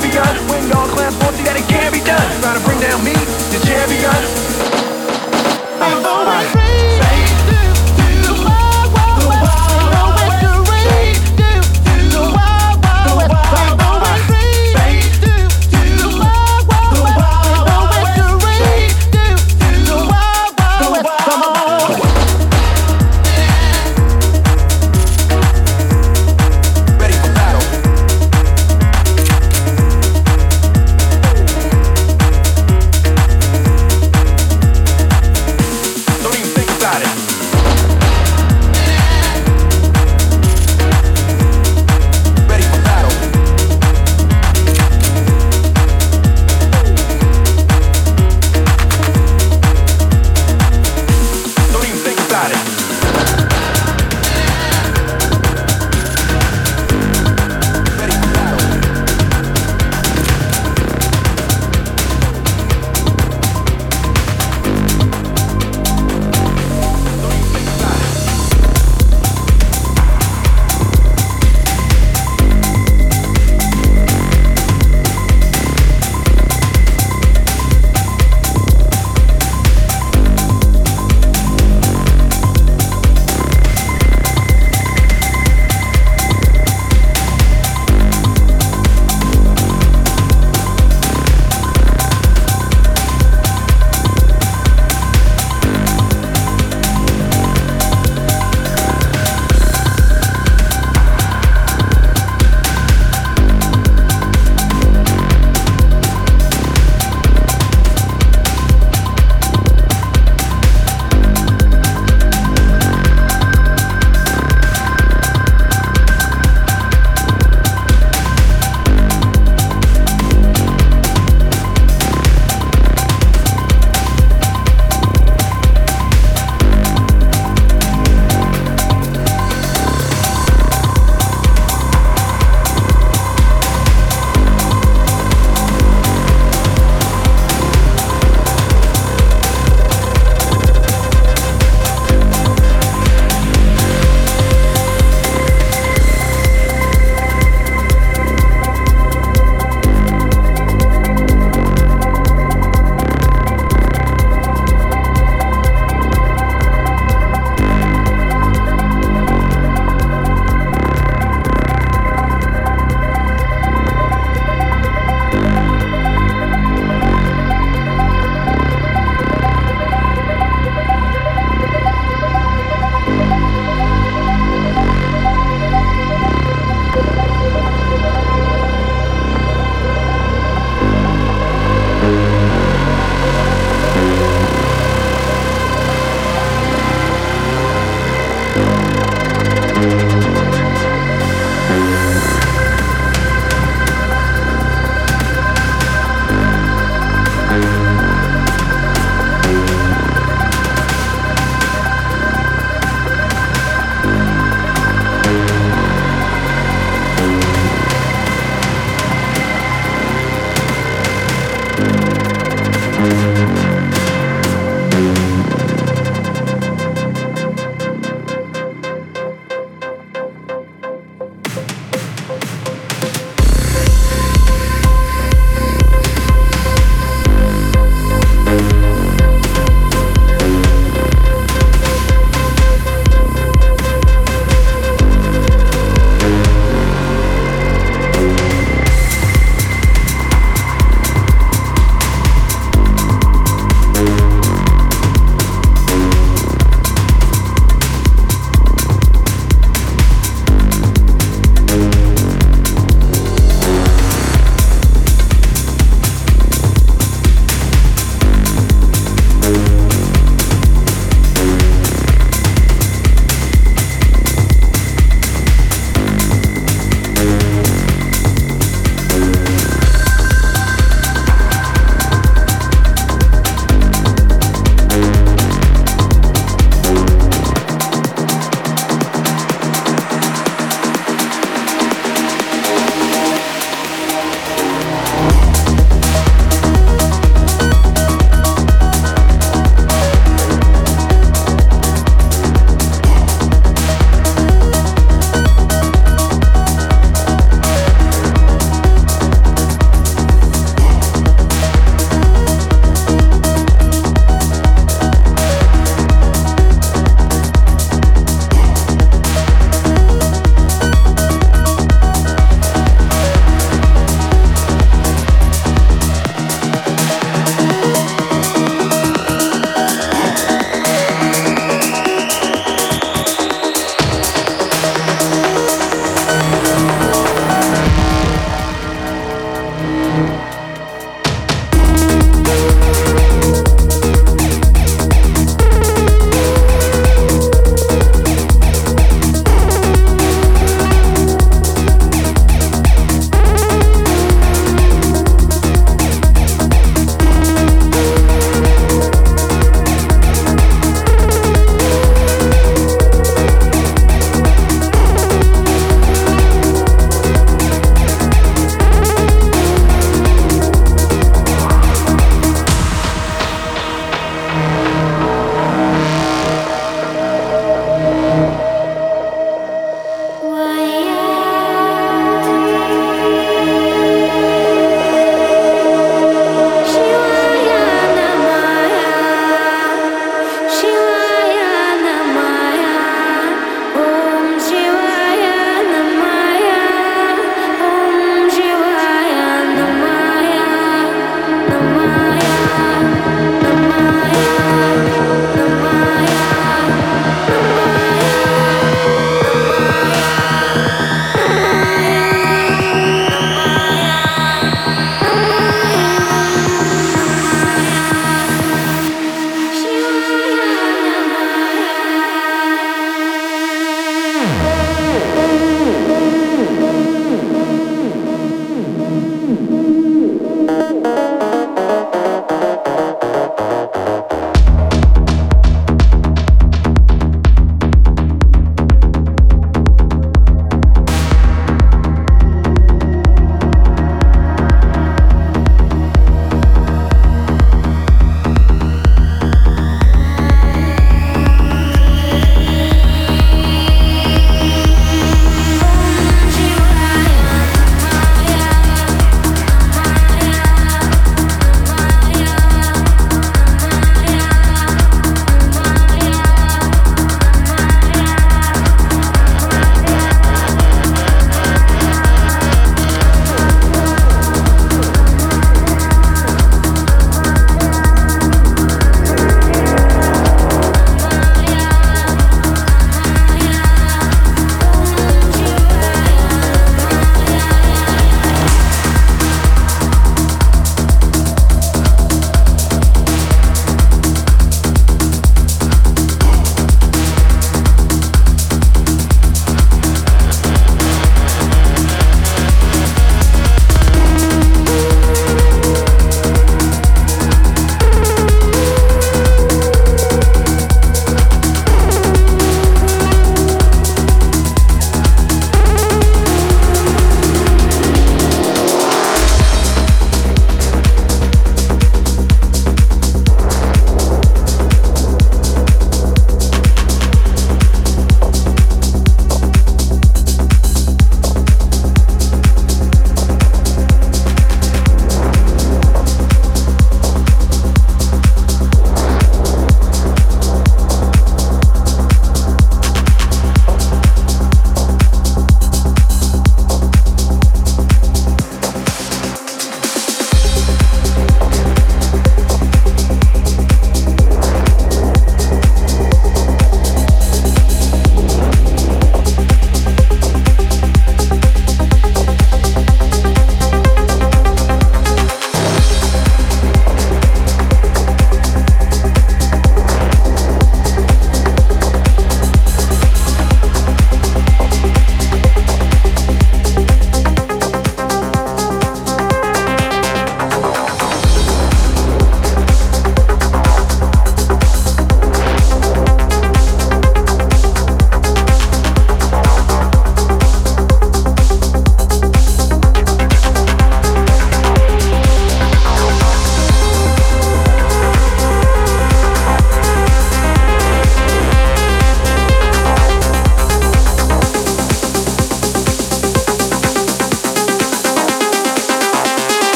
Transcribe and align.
can't 0.00 0.12
be 0.12 0.16
done. 0.16 0.48
When 0.48 0.72
all 0.72 0.86
clowns 0.88 1.16
won't 1.16 1.34
see 1.36 1.44
that 1.44 1.56
it 1.56 1.68
can't 1.68 1.92
be 1.92 2.00
done. 2.00 2.40
Try 2.40 2.54
to 2.54 2.64
bring 2.64 2.80
down 2.80 3.02
me. 3.04 3.27